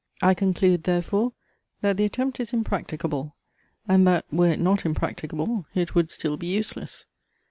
I 0.23 0.33
conclude, 0.33 0.85
therefore, 0.85 1.33
that 1.81 1.95
the 1.95 2.05
attempt 2.05 2.39
is 2.39 2.53
impracticable; 2.53 3.35
and 3.87 4.07
that, 4.07 4.25
were 4.31 4.49
it 4.49 4.59
not 4.59 4.83
impracticable, 4.83 5.67
it 5.75 5.93
would 5.93 6.09
still 6.09 6.37
be 6.37 6.47
useless. 6.47 7.05